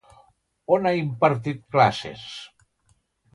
[0.75, 2.25] On ha impartit classes?